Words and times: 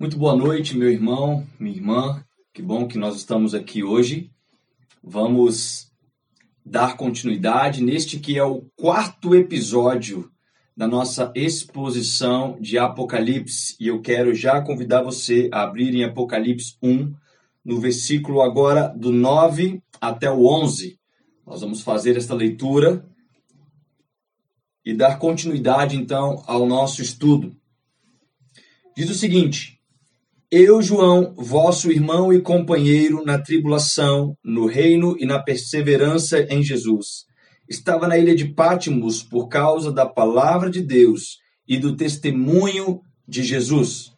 Muito 0.00 0.16
boa 0.16 0.36
noite, 0.36 0.76
meu 0.76 0.88
irmão, 0.88 1.44
minha 1.58 1.74
irmã. 1.74 2.24
Que 2.54 2.62
bom 2.62 2.86
que 2.86 2.96
nós 2.96 3.16
estamos 3.16 3.52
aqui 3.52 3.82
hoje. 3.82 4.30
Vamos 5.02 5.90
dar 6.64 6.96
continuidade 6.96 7.82
neste 7.82 8.20
que 8.20 8.38
é 8.38 8.44
o 8.44 8.62
quarto 8.76 9.34
episódio 9.34 10.30
da 10.76 10.86
nossa 10.86 11.32
exposição 11.34 12.56
de 12.60 12.78
Apocalipse. 12.78 13.74
E 13.80 13.88
eu 13.88 14.00
quero 14.00 14.32
já 14.32 14.62
convidar 14.62 15.02
você 15.02 15.50
a 15.52 15.62
abrir 15.62 15.92
em 15.92 16.04
Apocalipse 16.04 16.76
1, 16.80 17.12
no 17.64 17.80
versículo 17.80 18.40
agora 18.40 18.94
do 18.96 19.10
9 19.10 19.82
até 20.00 20.30
o 20.30 20.46
11. 20.46 20.96
Nós 21.44 21.60
vamos 21.60 21.80
fazer 21.80 22.16
esta 22.16 22.36
leitura 22.36 23.04
e 24.84 24.94
dar 24.94 25.18
continuidade 25.18 25.96
então 25.96 26.44
ao 26.46 26.66
nosso 26.66 27.02
estudo. 27.02 27.56
Diz 28.96 29.10
o 29.10 29.14
seguinte: 29.14 29.77
eu, 30.50 30.80
João, 30.80 31.34
vosso 31.36 31.90
irmão 31.90 32.32
e 32.32 32.40
companheiro 32.40 33.22
na 33.22 33.38
tribulação, 33.38 34.34
no 34.42 34.66
reino 34.66 35.14
e 35.18 35.26
na 35.26 35.38
perseverança 35.38 36.40
em 36.48 36.62
Jesus, 36.62 37.26
estava 37.68 38.08
na 38.08 38.16
ilha 38.16 38.34
de 38.34 38.46
Pátimos 38.46 39.22
por 39.22 39.48
causa 39.48 39.92
da 39.92 40.06
palavra 40.06 40.70
de 40.70 40.80
Deus 40.80 41.36
e 41.66 41.76
do 41.76 41.94
testemunho 41.94 43.00
de 43.26 43.42
Jesus. 43.42 44.12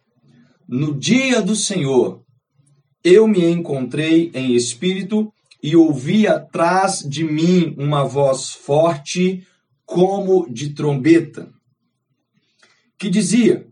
No 0.68 0.96
dia 0.96 1.42
do 1.42 1.56
Senhor, 1.56 2.22
eu 3.02 3.26
me 3.26 3.44
encontrei 3.44 4.30
em 4.32 4.54
espírito 4.54 5.32
e 5.60 5.74
ouvi 5.74 6.28
atrás 6.28 7.00
de 7.00 7.24
mim 7.24 7.74
uma 7.76 8.04
voz 8.04 8.50
forte, 8.50 9.44
como 9.84 10.48
de 10.48 10.74
trombeta, 10.74 11.50
que 12.96 13.10
dizia: 13.10 13.66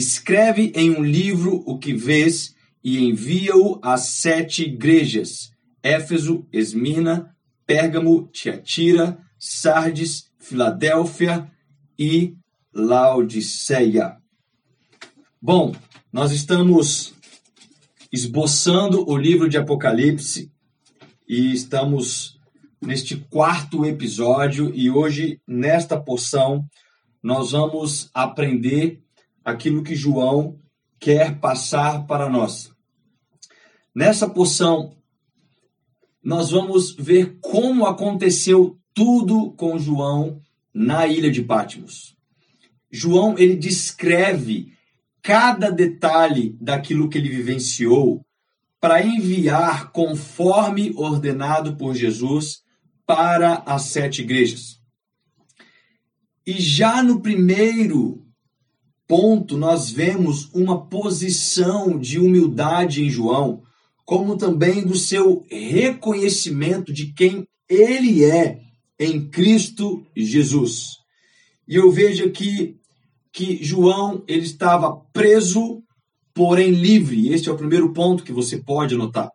Escreve 0.00 0.72
em 0.74 0.88
um 0.88 1.04
livro 1.04 1.62
o 1.66 1.78
que 1.78 1.92
vês 1.92 2.54
e 2.82 3.04
envia-o 3.04 3.78
às 3.82 4.12
sete 4.12 4.62
igrejas: 4.62 5.52
Éfeso, 5.82 6.48
Esmirna, 6.50 7.36
Pérgamo, 7.66 8.26
Tiatira, 8.28 9.18
Sardes, 9.38 10.30
Filadélfia 10.38 11.52
e 11.98 12.34
Laodiceia. 12.72 14.16
Bom, 15.38 15.74
nós 16.10 16.32
estamos 16.32 17.12
esboçando 18.10 19.06
o 19.06 19.18
livro 19.18 19.50
de 19.50 19.58
Apocalipse 19.58 20.50
e 21.28 21.52
estamos 21.52 22.40
neste 22.80 23.18
quarto 23.18 23.84
episódio 23.84 24.74
e 24.74 24.90
hoje 24.90 25.38
nesta 25.46 26.00
porção 26.00 26.64
nós 27.22 27.52
vamos 27.52 28.08
aprender 28.14 29.02
aquilo 29.44 29.82
que 29.82 29.94
João 29.94 30.58
quer 30.98 31.38
passar 31.38 32.06
para 32.06 32.28
nós. 32.28 32.70
Nessa 33.94 34.28
porção, 34.28 34.96
nós 36.22 36.50
vamos 36.50 36.94
ver 36.94 37.38
como 37.40 37.86
aconteceu 37.86 38.78
tudo 38.94 39.52
com 39.52 39.78
João 39.78 40.40
na 40.72 41.06
ilha 41.06 41.30
de 41.30 41.42
Patmos. 41.42 42.16
João 42.90 43.38
ele 43.38 43.56
descreve 43.56 44.72
cada 45.22 45.70
detalhe 45.70 46.56
daquilo 46.60 47.08
que 47.08 47.18
ele 47.18 47.28
vivenciou 47.28 48.24
para 48.80 49.04
enviar 49.04 49.92
conforme 49.92 50.92
ordenado 50.96 51.76
por 51.76 51.94
Jesus 51.94 52.62
para 53.06 53.62
as 53.66 53.82
sete 53.82 54.22
igrejas. 54.22 54.80
E 56.46 56.54
já 56.60 57.02
no 57.02 57.20
primeiro 57.20 58.26
ponto, 59.10 59.56
nós 59.56 59.90
vemos 59.90 60.48
uma 60.54 60.86
posição 60.86 61.98
de 61.98 62.20
humildade 62.20 63.02
em 63.02 63.10
João, 63.10 63.60
como 64.04 64.36
também 64.36 64.84
do 64.84 64.94
seu 64.94 65.44
reconhecimento 65.50 66.92
de 66.92 67.12
quem 67.12 67.44
ele 67.68 68.24
é 68.24 68.60
em 69.00 69.28
Cristo 69.28 70.06
Jesus. 70.16 70.98
E 71.66 71.74
eu 71.74 71.90
vejo 71.90 72.24
aqui 72.24 72.76
que 73.32 73.58
João 73.60 74.22
ele 74.28 74.44
estava 74.44 74.94
preso, 75.12 75.82
porém 76.32 76.70
livre. 76.70 77.32
Este 77.32 77.48
é 77.48 77.52
o 77.52 77.56
primeiro 77.56 77.92
ponto 77.92 78.22
que 78.22 78.32
você 78.32 78.58
pode 78.58 78.94
notar. 78.94 79.28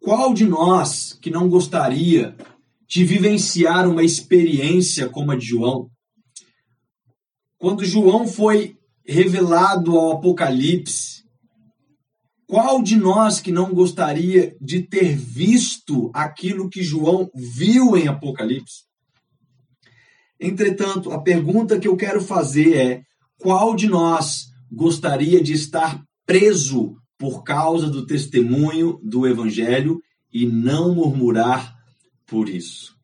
Qual 0.00 0.32
de 0.32 0.46
nós 0.46 1.12
que 1.20 1.28
não 1.30 1.46
gostaria 1.46 2.34
de 2.88 3.04
vivenciar 3.04 3.86
uma 3.86 4.02
experiência 4.02 5.10
como 5.10 5.30
a 5.30 5.36
de 5.36 5.44
João? 5.44 5.90
Quando 7.62 7.84
João 7.84 8.26
foi 8.26 8.76
revelado 9.06 9.96
ao 9.96 10.14
Apocalipse, 10.14 11.22
qual 12.44 12.82
de 12.82 12.96
nós 12.96 13.38
que 13.38 13.52
não 13.52 13.72
gostaria 13.72 14.56
de 14.60 14.82
ter 14.82 15.14
visto 15.14 16.10
aquilo 16.12 16.68
que 16.68 16.82
João 16.82 17.30
viu 17.32 17.96
em 17.96 18.08
Apocalipse? 18.08 18.82
Entretanto, 20.40 21.12
a 21.12 21.22
pergunta 21.22 21.78
que 21.78 21.86
eu 21.86 21.96
quero 21.96 22.20
fazer 22.20 22.76
é: 22.76 23.02
qual 23.38 23.76
de 23.76 23.86
nós 23.86 24.48
gostaria 24.68 25.40
de 25.40 25.52
estar 25.52 26.02
preso 26.26 26.96
por 27.16 27.44
causa 27.44 27.88
do 27.88 28.04
testemunho 28.04 28.98
do 29.04 29.24
Evangelho 29.24 30.02
e 30.32 30.46
não 30.46 30.96
murmurar 30.96 31.76
por 32.26 32.48
isso? 32.48 33.00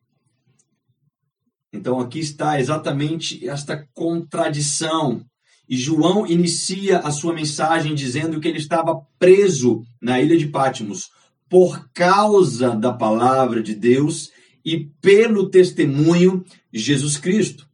Então 1.71 1.99
aqui 1.99 2.19
está 2.19 2.59
exatamente 2.59 3.47
esta 3.47 3.87
contradição. 3.93 5.23
E 5.67 5.77
João 5.77 6.25
inicia 6.25 6.99
a 6.99 7.11
sua 7.11 7.33
mensagem 7.33 7.93
dizendo 7.93 8.39
que 8.39 8.47
ele 8.47 8.57
estava 8.57 8.99
preso 9.19 9.83
na 10.01 10.19
ilha 10.19 10.35
de 10.37 10.47
Patmos 10.47 11.09
por 11.47 11.89
causa 11.93 12.75
da 12.75 12.91
palavra 12.91 13.61
de 13.61 13.75
Deus 13.75 14.31
e 14.65 14.89
pelo 14.99 15.49
testemunho 15.49 16.43
de 16.71 16.79
Jesus 16.79 17.17
Cristo. 17.17 17.67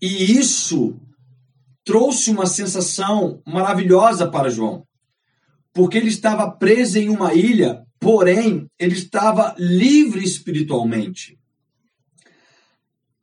E 0.00 0.32
isso 0.38 0.98
trouxe 1.84 2.30
uma 2.30 2.46
sensação 2.46 3.42
maravilhosa 3.46 4.28
para 4.28 4.50
João, 4.50 4.84
porque 5.72 5.98
ele 5.98 6.08
estava 6.08 6.50
preso 6.50 6.98
em 6.98 7.08
uma 7.08 7.34
ilha, 7.34 7.82
porém 8.00 8.66
ele 8.78 8.94
estava 8.94 9.54
livre 9.58 10.24
espiritualmente 10.24 11.38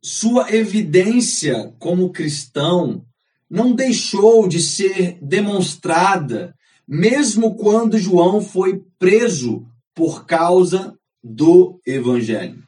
sua 0.01 0.53
evidência 0.55 1.73
como 1.77 2.11
cristão 2.11 3.03
não 3.49 3.73
deixou 3.73 4.47
de 4.47 4.61
ser 4.61 5.17
demonstrada, 5.21 6.53
mesmo 6.87 7.55
quando 7.55 7.97
João 7.97 8.41
foi 8.41 8.81
preso 8.97 9.65
por 9.93 10.25
causa 10.25 10.93
do 11.23 11.79
evangelho. 11.85 12.63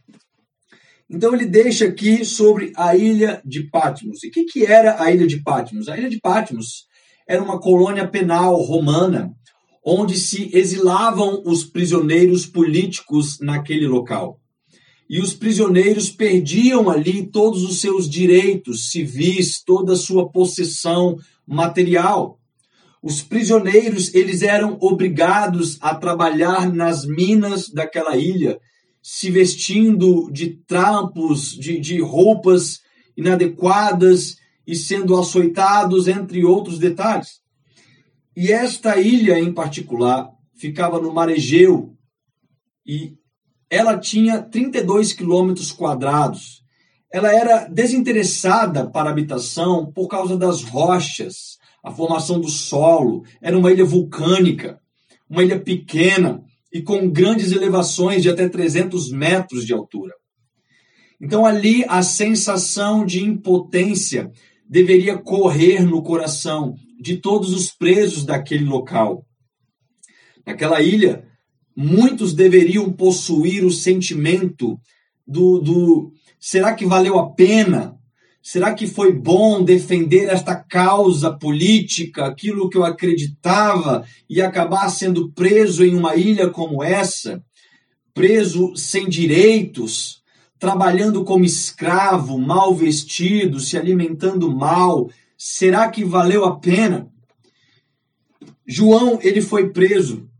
Então 1.09 1.33
ele 1.33 1.45
deixa 1.45 1.85
aqui 1.85 2.25
sobre 2.25 2.71
a 2.75 2.95
ilha 2.95 3.41
de 3.45 3.69
Patmos. 3.69 4.23
E 4.23 4.27
o 4.27 4.31
que, 4.31 4.45
que 4.45 4.65
era 4.65 5.01
a 5.01 5.11
ilha 5.11 5.27
de 5.27 5.41
Patmos? 5.41 5.87
A 5.87 5.97
ilha 5.97 6.09
de 6.09 6.19
Patmos 6.19 6.85
era 7.27 7.43
uma 7.43 7.59
colônia 7.59 8.07
penal 8.07 8.55
romana 8.61 9.31
onde 9.85 10.17
se 10.17 10.49
exilavam 10.55 11.41
os 11.45 11.63
prisioneiros 11.63 12.45
políticos 12.45 13.39
naquele 13.39 13.87
local 13.87 14.40
e 15.11 15.19
os 15.19 15.33
prisioneiros 15.33 16.09
perdiam 16.09 16.89
ali 16.89 17.27
todos 17.27 17.65
os 17.65 17.81
seus 17.81 18.09
direitos 18.09 18.91
civis, 18.91 19.61
toda 19.61 19.91
a 19.91 19.97
sua 19.97 20.29
possessão 20.29 21.17
material. 21.45 22.39
Os 23.03 23.21
prisioneiros, 23.21 24.13
eles 24.13 24.41
eram 24.41 24.77
obrigados 24.79 25.77
a 25.81 25.93
trabalhar 25.93 26.71
nas 26.73 27.05
minas 27.05 27.67
daquela 27.67 28.15
ilha, 28.15 28.57
se 29.03 29.29
vestindo 29.29 30.31
de 30.31 30.51
trampos, 30.65 31.57
de, 31.59 31.77
de 31.77 31.99
roupas 31.99 32.79
inadequadas 33.17 34.37
e 34.65 34.77
sendo 34.77 35.19
açoitados, 35.19 36.07
entre 36.07 36.45
outros 36.45 36.79
detalhes. 36.79 37.41
E 38.33 38.49
esta 38.49 38.95
ilha 38.97 39.37
em 39.37 39.53
particular 39.53 40.31
ficava 40.55 41.01
no 41.01 41.13
mar 41.13 41.29
Egeu 41.29 41.97
e 42.87 43.19
ela 43.71 43.97
tinha 43.97 44.41
32 44.41 45.13
quilômetros 45.13 45.71
quadrados. 45.71 46.61
Ela 47.09 47.33
era 47.33 47.65
desinteressada 47.69 48.89
para 48.89 49.09
habitação 49.09 49.89
por 49.89 50.09
causa 50.09 50.37
das 50.37 50.61
rochas, 50.61 51.57
a 51.81 51.89
formação 51.89 52.39
do 52.41 52.49
solo. 52.49 53.23
Era 53.41 53.57
uma 53.57 53.71
ilha 53.71 53.85
vulcânica, 53.85 54.77
uma 55.29 55.41
ilha 55.41 55.57
pequena 55.57 56.43
e 56.71 56.81
com 56.81 57.09
grandes 57.09 57.53
elevações 57.53 58.21
de 58.21 58.29
até 58.29 58.49
300 58.49 59.09
metros 59.09 59.65
de 59.65 59.73
altura. 59.73 60.13
Então, 61.21 61.45
ali, 61.45 61.85
a 61.87 62.03
sensação 62.03 63.05
de 63.05 63.23
impotência 63.23 64.31
deveria 64.67 65.17
correr 65.17 65.81
no 65.85 66.03
coração 66.03 66.75
de 66.99 67.17
todos 67.17 67.53
os 67.53 67.71
presos 67.71 68.25
daquele 68.25 68.65
local. 68.65 69.25
Naquela 70.45 70.81
ilha, 70.81 71.30
muitos 71.75 72.33
deveriam 72.33 72.91
possuir 72.91 73.63
o 73.63 73.71
sentimento 73.71 74.79
do, 75.25 75.59
do 75.59 76.11
será 76.39 76.73
que 76.73 76.85
valeu 76.85 77.17
a 77.17 77.31
pena? 77.31 77.97
Será 78.43 78.73
que 78.73 78.87
foi 78.87 79.13
bom 79.13 79.63
defender 79.63 80.27
esta 80.27 80.55
causa 80.55 81.31
política, 81.31 82.25
aquilo 82.25 82.69
que 82.69 82.77
eu 82.77 82.83
acreditava, 82.83 84.03
e 84.27 84.41
acabar 84.41 84.89
sendo 84.89 85.31
preso 85.31 85.85
em 85.85 85.93
uma 85.93 86.15
ilha 86.15 86.49
como 86.49 86.83
essa? 86.83 87.43
Preso 88.13 88.75
sem 88.75 89.07
direitos, 89.07 90.23
trabalhando 90.57 91.23
como 91.23 91.45
escravo, 91.45 92.37
mal 92.39 92.73
vestido, 92.73 93.59
se 93.59 93.77
alimentando 93.77 94.51
mal? 94.51 95.07
Será 95.37 95.87
que 95.89 96.03
valeu 96.03 96.43
a 96.43 96.59
pena? 96.59 97.07
João, 98.65 99.19
ele 99.21 99.41
foi 99.41 99.69
preso 99.69 100.30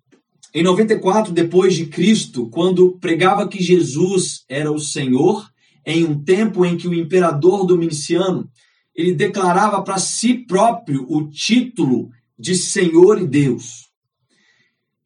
em 0.54 0.64
94 0.64 1.32
depois 1.32 1.74
de 1.74 1.86
Cristo, 1.86 2.50
quando 2.50 2.98
pregava 3.00 3.48
que 3.48 3.62
Jesus 3.62 4.44
era 4.50 4.72
o 4.72 4.80
Senhor 4.80 5.50
em 5.86 6.06
um 6.06 6.22
tempo 6.22 6.66
em 6.66 6.78
que 6.78 6.88
o 6.88 6.94
imperador 6.94 7.66
Dominiciano 7.66 8.50
ele 8.96 9.14
declarava 9.14 9.82
para 9.82 9.98
si 9.98 10.34
próprio 10.34 11.06
o 11.10 11.30
título 11.30 12.10
de 12.38 12.56
Senhor 12.56 13.22
e 13.22 13.28
Deus. 13.28 13.90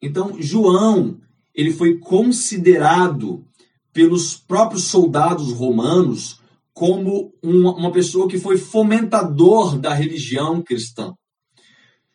Então, 0.02 0.36
João, 0.40 1.18
ele 1.54 1.70
foi 1.70 1.98
considerado 1.98 3.44
pelos 3.92 4.34
próprios 4.34 4.84
soldados 4.84 5.52
romanos 5.52 6.40
como 6.74 7.32
uma 7.42 7.90
pessoa 7.90 8.28
que 8.28 8.38
foi 8.38 8.58
fomentador 8.58 9.78
da 9.78 9.94
religião 9.94 10.60
cristã. 10.60 11.14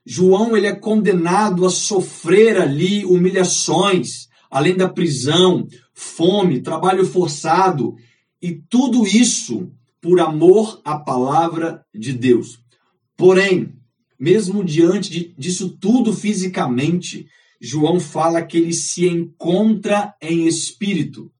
João 0.05 0.57
ele 0.57 0.67
é 0.67 0.75
condenado 0.75 1.65
a 1.65 1.69
sofrer 1.69 2.57
ali 2.59 3.05
humilhações, 3.05 4.27
além 4.49 4.75
da 4.75 4.89
prisão, 4.89 5.67
fome, 5.93 6.61
trabalho 6.61 7.05
forçado 7.05 7.95
e 8.41 8.53
tudo 8.53 9.05
isso 9.05 9.71
por 10.01 10.19
amor 10.19 10.81
à 10.83 10.97
palavra 10.97 11.85
de 11.93 12.11
Deus. 12.11 12.59
Porém, 13.15 13.73
mesmo 14.19 14.63
diante 14.63 15.11
de, 15.11 15.35
disso 15.37 15.77
tudo 15.79 16.11
fisicamente, 16.11 17.27
João 17.59 17.99
fala 17.99 18.41
que 18.41 18.57
ele 18.57 18.73
se 18.73 19.07
encontra 19.07 20.15
em 20.19 20.47
espírito 20.47 21.31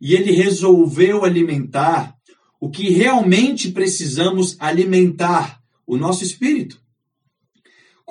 e 0.00 0.14
ele 0.14 0.32
resolveu 0.32 1.24
alimentar 1.24 2.16
o 2.60 2.68
que 2.68 2.90
realmente 2.90 3.70
precisamos 3.70 4.56
alimentar, 4.58 5.62
o 5.86 5.96
nosso 5.96 6.24
espírito. 6.24 6.81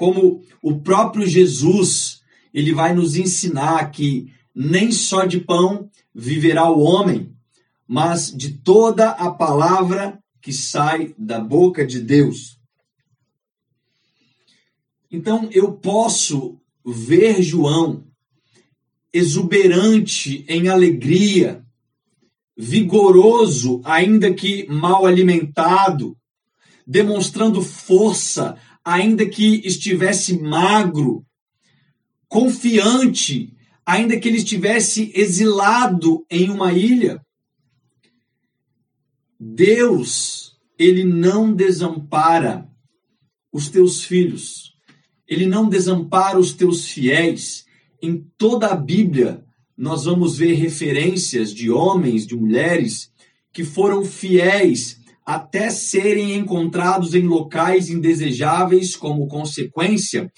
Como 0.02 0.42
o 0.64 0.80
próprio 0.80 1.28
Jesus, 1.28 2.24
ele 2.52 2.74
vai 2.74 2.92
nos 2.92 3.16
ensinar 3.16 3.92
que 3.92 4.34
nem 4.56 4.92
só 4.92 5.26
de 5.26 5.40
pão 5.40 5.92
viverá 6.12 6.68
o 6.72 6.80
homem, 6.80 7.36
mas 7.88 8.36
de 8.36 8.58
toda 8.58 9.12
a 9.12 9.30
palavra 9.30 10.18
que 10.42 10.52
sai 10.52 11.14
da 11.20 11.40
boca 11.40 11.86
de 11.86 12.00
Deus. 12.00 12.60
Então 15.12 15.48
eu 15.52 15.72
posso 15.72 16.60
ver 16.84 17.44
João 17.44 18.04
exuberante 19.14 20.44
em 20.48 20.68
alegria, 20.68 21.64
vigoroso, 22.58 23.82
ainda 23.84 24.34
que 24.34 24.66
mal 24.68 25.06
alimentado, 25.06 26.18
demonstrando 26.88 27.62
força, 27.62 28.58
ainda 28.84 29.26
que 29.26 29.62
estivesse 29.66 30.42
magro, 30.42 31.26
confiante, 32.28 33.54
ainda 33.86 34.20
que 34.20 34.28
ele 34.28 34.38
estivesse 34.38 35.12
exilado 35.16 36.26
em 36.30 36.50
uma 36.50 36.74
ilha. 36.74 37.22
Deus, 39.40 40.56
ele 40.78 41.04
não 41.04 41.54
desampara 41.54 42.68
os 43.52 43.70
teus 43.70 44.04
filhos. 44.04 44.76
Ele 45.28 45.46
não 45.46 45.68
desampara 45.68 46.40
os 46.40 46.54
teus 46.54 46.86
fiéis. 46.86 47.66
Em 48.02 48.26
toda 48.38 48.68
a 48.68 48.76
Bíblia, 48.76 49.44
nós 49.78 50.06
vamos 50.06 50.38
ver 50.38 50.54
referências 50.54 51.54
de 51.54 51.70
homens, 51.70 52.26
de 52.26 52.36
mulheres 52.36 53.12
que 53.52 53.64
foram 53.64 54.06
fiéis 54.06 55.01
até 55.34 55.70
serem 55.70 56.36
encontrados 56.36 57.16
em 57.16 57.22
locais 57.22 57.90
indesejáveis 57.90 58.98
como 58.98 59.28
consequência 59.28 60.30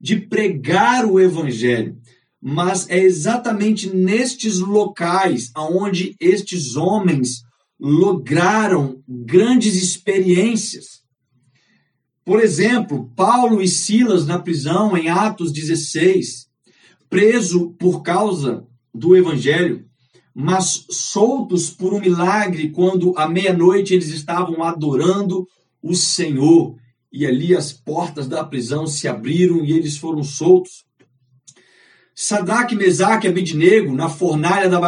de 0.00 0.16
pregar 0.16 1.04
o 1.04 1.20
evangelho. 1.20 1.98
Mas 2.40 2.88
é 2.88 2.98
exatamente 2.98 3.94
nestes 3.94 4.58
locais 4.58 5.50
aonde 5.54 6.16
estes 6.18 6.76
homens 6.76 7.42
lograram 7.78 9.02
grandes 9.06 9.74
experiências. 9.74 11.02
Por 12.24 12.40
exemplo, 12.40 13.12
Paulo 13.14 13.60
e 13.60 13.68
Silas 13.68 14.26
na 14.26 14.38
prisão 14.38 14.96
em 14.96 15.10
Atos 15.10 15.52
16, 15.52 16.46
preso 17.10 17.72
por 17.78 18.02
causa 18.02 18.66
do 18.94 19.14
evangelho, 19.14 19.87
mas 20.40 20.86
soltos 20.88 21.68
por 21.68 21.92
um 21.92 21.98
milagre 21.98 22.70
quando 22.70 23.12
à 23.16 23.28
meia-noite 23.28 23.92
eles 23.92 24.06
estavam 24.10 24.62
adorando 24.62 25.44
o 25.82 25.96
Senhor 25.96 26.76
e 27.12 27.26
ali 27.26 27.56
as 27.56 27.72
portas 27.72 28.28
da 28.28 28.44
prisão 28.44 28.86
se 28.86 29.08
abriram 29.08 29.64
e 29.64 29.72
eles 29.72 29.96
foram 29.96 30.22
soltos. 30.22 30.84
Sadraque, 32.14 32.76
Mesaque 32.76 33.26
e 33.26 33.30
Abidnego 33.30 33.92
na 33.92 34.08
fornalha 34.08 34.68
da 34.68 34.78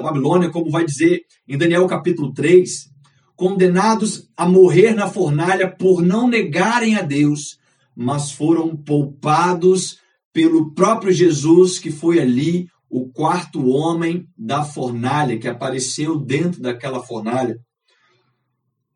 Babilônia, 0.00 0.48
como 0.48 0.70
vai 0.70 0.86
dizer 0.86 1.20
em 1.46 1.58
Daniel 1.58 1.86
capítulo 1.86 2.32
3, 2.32 2.88
condenados 3.36 4.30
a 4.34 4.48
morrer 4.48 4.94
na 4.94 5.06
fornalha 5.06 5.68
por 5.70 6.00
não 6.00 6.26
negarem 6.26 6.96
a 6.96 7.02
Deus, 7.02 7.58
mas 7.94 8.32
foram 8.32 8.74
poupados 8.74 9.98
pelo 10.32 10.72
próprio 10.72 11.12
Jesus, 11.12 11.78
que 11.78 11.90
foi 11.90 12.18
ali 12.18 12.68
o 12.90 13.08
quarto 13.08 13.68
homem 13.68 14.26
da 14.36 14.64
fornalha, 14.64 15.38
que 15.38 15.48
apareceu 15.48 16.18
dentro 16.18 16.60
daquela 16.60 17.02
fornalha. 17.02 17.58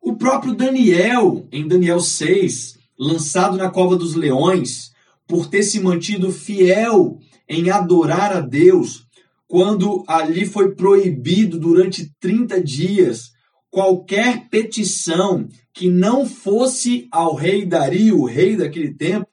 O 0.01 0.15
próprio 0.15 0.53
Daniel, 0.53 1.47
em 1.51 1.67
Daniel 1.67 1.99
6, 1.99 2.77
lançado 2.99 3.57
na 3.57 3.69
cova 3.69 3.95
dos 3.95 4.15
leões, 4.15 4.91
por 5.27 5.47
ter 5.47 5.63
se 5.63 5.79
mantido 5.79 6.31
fiel 6.31 7.17
em 7.47 7.69
adorar 7.69 8.35
a 8.35 8.41
Deus, 8.41 9.05
quando 9.47 10.03
ali 10.07 10.45
foi 10.45 10.75
proibido 10.75 11.59
durante 11.59 12.11
30 12.19 12.61
dias 12.63 13.31
qualquer 13.69 14.49
petição 14.49 15.47
que 15.73 15.89
não 15.89 16.25
fosse 16.25 17.07
ao 17.11 17.35
rei 17.35 17.65
Dario, 17.65 18.19
o 18.19 18.25
rei 18.25 18.55
daquele 18.55 18.93
tempo, 18.93 19.27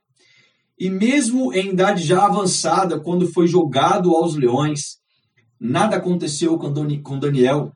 e 0.80 0.88
mesmo 0.88 1.52
em 1.52 1.68
idade 1.68 2.02
já 2.02 2.24
avançada, 2.24 2.98
quando 2.98 3.30
foi 3.30 3.46
jogado 3.46 4.16
aos 4.16 4.34
leões, 4.34 4.96
nada 5.60 5.96
aconteceu 5.96 6.56
com 6.56 7.18
Daniel, 7.18 7.70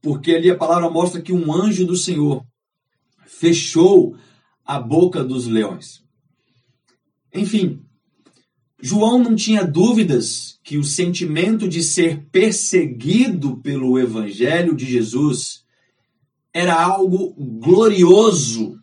porque 0.00 0.30
ali 0.30 0.48
a 0.48 0.56
palavra 0.56 0.88
mostra 0.88 1.20
que 1.20 1.32
um 1.32 1.52
anjo 1.52 1.84
do 1.84 1.96
Senhor 1.96 2.46
fechou 3.26 4.16
a 4.64 4.78
boca 4.78 5.24
dos 5.24 5.48
leões. 5.48 6.04
Enfim, 7.34 7.82
João 8.80 9.18
não 9.18 9.34
tinha 9.34 9.64
dúvidas 9.64 10.60
que 10.62 10.78
o 10.78 10.84
sentimento 10.84 11.68
de 11.68 11.82
ser 11.82 12.26
perseguido 12.30 13.56
pelo 13.60 13.98
Evangelho 13.98 14.76
de 14.76 14.86
Jesus 14.86 15.64
era 16.54 16.80
algo 16.80 17.34
glorioso. 17.58 18.81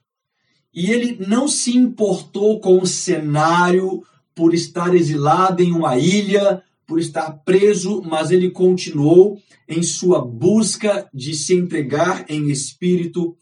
E 0.74 0.92
ele 0.92 1.26
não 1.28 1.48
se 1.48 1.76
importou 1.76 2.60
com 2.60 2.80
o 2.80 2.88
cenário 2.88 4.04
por 4.36 4.54
estar 4.54 4.96
exilado 4.96 5.64
em 5.64 5.72
uma 5.72 5.98
ilha, 5.98 6.64
por 6.86 7.00
estar 7.00 7.32
preso, 7.44 8.02
mas 8.04 8.32
ele 8.32 8.50
continuou 8.52 9.42
em 9.68 9.84
sua 9.84 10.24
busca 10.24 11.10
de 11.14 11.34
se 11.34 11.54
entregar 11.54 12.26
em 12.30 12.50
espírito 12.50 13.38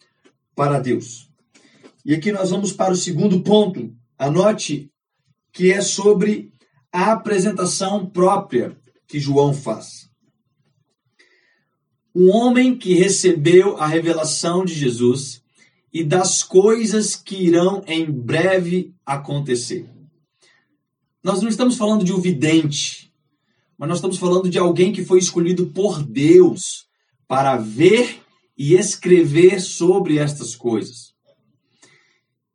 para 0.56 0.80
Deus. 0.80 1.30
E 2.04 2.14
aqui 2.14 2.32
nós 2.32 2.50
vamos 2.50 2.72
para 2.72 2.94
o 2.94 2.98
segundo 2.98 3.42
ponto. 3.42 3.94
Anote 4.18 4.92
que 5.52 5.72
é 5.72 5.82
sobre 5.82 6.52
a 6.92 7.12
apresentação 7.12 8.06
própria 8.06 8.78
que 9.08 9.20
João 9.20 9.54
faz. 9.54 10.10
Um 12.14 12.30
homem 12.32 12.78
que 12.78 12.94
recebeu 12.94 13.78
a 13.78 13.86
revelação 13.86 14.66
de 14.66 14.74
Jesus 14.74 15.42
e 15.94 16.04
das 16.04 16.44
coisas 16.44 17.16
que 17.16 17.36
irão 17.36 17.84
em 17.88 18.10
breve 18.10 18.94
acontecer. 19.06 19.90
Nós 21.24 21.42
não 21.42 21.50
estamos 21.50 21.78
falando 21.78 22.04
de 22.04 22.14
um 22.14 22.20
vidente, 22.20 23.12
mas 23.78 23.90
nós 23.90 23.98
estamos 23.98 24.18
falando 24.18 24.50
de 24.50 24.58
alguém 24.58 24.92
que 24.92 25.04
foi 25.04 25.20
escolhido 25.20 25.68
por 25.68 26.04
Deus 26.04 26.88
para 27.28 27.58
ver 27.58 28.22
e 28.58 28.74
escrever 28.74 29.60
sobre 29.62 30.18
estas 30.18 30.56
coisas. 30.56 31.14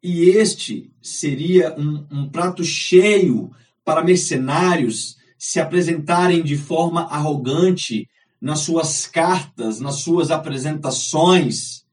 E 0.03 0.23
este 0.31 0.91
seria 1.01 1.75
um, 1.79 2.07
um 2.11 2.29
prato 2.29 2.65
cheio 2.65 3.51
para 3.85 4.03
mercenários 4.03 5.17
se 5.39 5.61
apresentarem 5.61 6.43
de 6.43 6.57
forma 6.57 7.03
arrogante 7.03 8.09
nas 8.41 8.61
suas 8.61 9.07
cartas, 9.07 9.79
nas 9.79 9.97
suas 9.97 10.31
apresentações, 10.31 11.85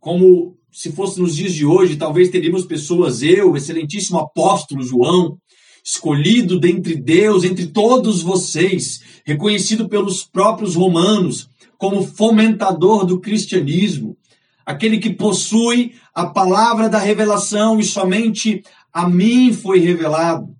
como 0.00 0.58
se 0.76 0.92
fosse 0.92 1.18
nos 1.18 1.34
dias 1.34 1.54
de 1.54 1.64
hoje, 1.64 1.96
talvez 1.96 2.28
teríamos 2.28 2.66
pessoas, 2.66 3.22
eu, 3.22 3.56
excelentíssimo 3.56 4.18
apóstolo 4.18 4.82
João, 4.82 5.38
escolhido 5.82 6.60
dentre 6.60 6.94
Deus, 6.94 7.44
entre 7.44 7.68
todos 7.68 8.20
vocês, 8.20 9.00
reconhecido 9.24 9.88
pelos 9.88 10.22
próprios 10.22 10.74
romanos 10.74 11.48
como 11.78 12.06
fomentador 12.06 13.06
do 13.06 13.18
cristianismo, 13.18 14.18
aquele 14.66 14.98
que 14.98 15.08
possui 15.08 15.94
a 16.14 16.26
palavra 16.26 16.90
da 16.90 16.98
revelação 16.98 17.80
e 17.80 17.82
somente 17.82 18.62
a 18.92 19.08
mim 19.08 19.54
foi 19.54 19.78
revelado. 19.78 20.54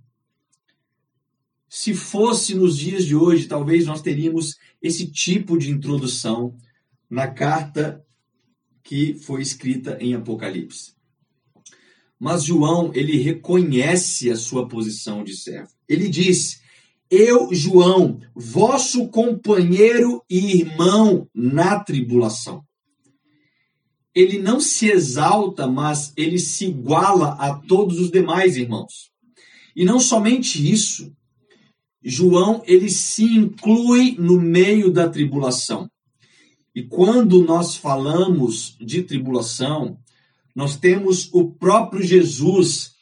Se 1.68 1.92
fosse 1.92 2.54
nos 2.54 2.78
dias 2.78 3.04
de 3.04 3.14
hoje, 3.14 3.49
talvez 3.49 3.85
nós 3.85 4.00
teríamos 4.00 4.56
esse 4.80 5.12
tipo 5.12 5.58
de 5.58 5.70
introdução 5.70 6.54
na 7.11 7.26
carta 7.28 8.02
que 8.87 9.14
foi 9.14 9.43
escrita 9.43 9.99
em 10.00 10.14
Apocalipse. 10.14 10.95
Mas 12.19 12.45
João, 12.45 12.93
ele 12.95 13.19
reconhece 13.19 14.31
a 14.31 14.37
sua 14.37 14.69
posição 14.69 15.25
de 15.25 15.37
servo. 15.37 15.73
Ele 15.88 16.09
diz: 16.09 16.62
Eu, 17.11 17.52
João, 17.52 18.21
vosso 18.35 19.09
companheiro 19.09 20.23
e 20.31 20.61
irmão 20.61 21.28
na 21.35 21.81
tribulação. 21.81 22.64
Ele 24.14 24.38
não 24.38 24.61
se 24.61 24.88
exalta, 24.88 25.66
mas 25.66 26.12
ele 26.16 26.38
se 26.38 26.66
iguala 26.66 27.33
a 27.38 27.55
todos 27.59 27.99
os 27.99 28.11
demais 28.11 28.57
irmãos. 28.57 29.11
E 29.75 29.85
não 29.85 30.00
somente 30.00 30.73
isso, 30.73 31.12
João 32.02 32.62
ele 32.66 32.88
se 32.88 33.25
inclui 33.25 34.16
no 34.16 34.40
meio 34.40 34.90
da 34.90 35.09
tribulação. 35.09 35.90
E 36.76 36.83
quando 36.83 37.42
nós 37.42 37.75
falamos 37.75 38.76
de 38.78 39.02
tribulação, 39.02 39.99
nós 40.54 40.76
temos 40.76 41.33
o 41.33 41.50
próprio 41.50 42.02
Jesus 42.02 42.92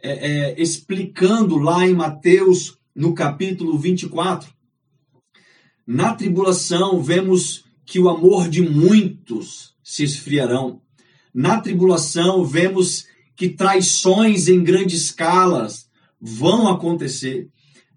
é, 0.00 0.52
é, 0.52 0.62
explicando 0.62 1.58
lá 1.58 1.84
em 1.84 1.92
Mateus, 1.92 2.78
no 2.94 3.12
capítulo 3.12 3.76
24. 3.76 4.48
Na 5.84 6.14
tribulação, 6.14 7.02
vemos 7.02 7.64
que 7.84 7.98
o 7.98 8.08
amor 8.08 8.48
de 8.48 8.62
muitos 8.62 9.74
se 9.82 10.04
esfriarão. 10.04 10.80
Na 11.34 11.60
tribulação, 11.60 12.44
vemos 12.44 13.04
que 13.34 13.48
traições 13.48 14.46
em 14.46 14.62
grande 14.62 14.94
escala 14.94 15.66
vão 16.20 16.68
acontecer. 16.68 17.48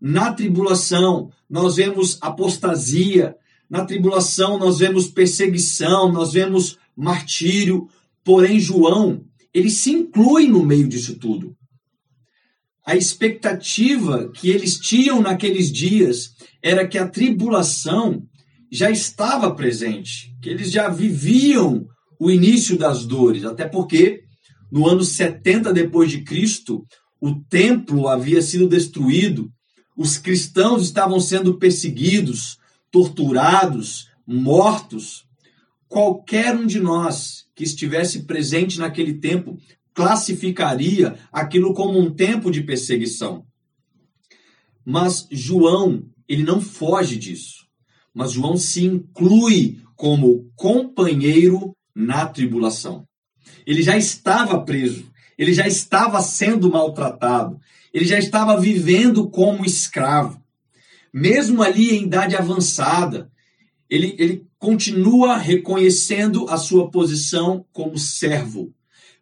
Na 0.02 0.34
tribulação, 0.34 1.32
nós 1.48 1.76
vemos 1.76 2.18
apostasia. 2.22 3.36
Na 3.70 3.86
tribulação, 3.86 4.58
nós 4.58 4.80
vemos 4.80 5.08
perseguição, 5.08 6.12
nós 6.12 6.34
vemos 6.34 6.78
martírio. 6.96 7.88
Porém, 8.24 8.60
João, 8.60 9.24
ele 9.54 9.70
se 9.70 9.92
inclui 9.92 10.48
no 10.48 10.64
meio 10.64 10.88
disso 10.88 11.18
tudo. 11.18 11.56
A 12.86 12.96
expectativa 12.96 14.32
que 14.32 14.50
eles 14.50 14.80
tinham 14.80 15.22
naqueles 15.22 15.72
dias 15.72 16.32
era 16.64 16.88
que 16.88 16.98
a 16.98 17.08
tribulação 17.08 18.24
já 18.72 18.90
estava 18.90 19.54
presente, 19.54 20.34
que 20.42 20.50
eles 20.50 20.72
já 20.72 20.88
viviam 20.88 21.86
o 22.20 22.32
início 22.32 22.78
das 22.78 23.06
dores, 23.06 23.44
até 23.44 23.68
porque 23.68 24.22
no 24.72 24.88
ano 24.88 25.04
70 25.04 25.74
depois 25.74 26.10
de 26.10 26.24
Cristo, 26.24 26.86
o 27.20 27.36
templo 27.50 28.08
havia 28.08 28.42
sido 28.42 28.68
destruído, 28.68 29.50
os 29.96 30.18
cristãos 30.18 30.84
estavam 30.84 31.20
sendo 31.20 31.58
perseguidos, 31.58 32.58
torturados, 32.92 34.10
mortos. 34.26 35.26
Qualquer 35.88 36.56
um 36.56 36.66
de 36.66 36.80
nós 36.80 37.48
que 37.56 37.64
estivesse 37.64 38.24
presente 38.24 38.80
naquele 38.80 39.16
tempo 39.16 39.58
classificaria 39.94 41.18
aquilo 41.32 41.74
como 41.74 42.00
um 42.00 42.14
tempo 42.14 42.52
de 42.52 42.62
perseguição. 42.62 43.46
Mas 44.86 45.28
João, 45.32 46.04
ele 46.28 46.44
não 46.44 46.62
foge 46.62 47.18
disso. 47.18 47.66
Mas 48.14 48.32
João 48.32 48.58
se 48.58 48.86
inclui 48.86 49.80
como 49.96 50.52
companheiro 50.56 51.76
na 51.96 52.26
tribulação. 52.28 53.06
Ele 53.66 53.82
já 53.82 53.98
estava 53.98 54.62
preso, 54.62 55.12
ele 55.38 55.54
já 55.54 55.68
estava 55.68 56.22
sendo 56.22 56.72
maltratado, 56.72 57.60
ele 57.94 58.06
já 58.06 58.20
estava 58.20 58.60
vivendo 58.60 59.30
como 59.30 59.66
escravo. 59.66 60.42
Mesmo 61.20 61.64
ali 61.64 61.96
em 61.96 62.04
idade 62.04 62.36
avançada, 62.36 63.32
ele, 63.90 64.16
ele 64.20 64.46
continua 64.60 65.36
reconhecendo 65.36 66.48
a 66.48 66.58
sua 66.58 66.92
posição 66.92 67.66
como 67.74 67.98
servo. 67.98 68.72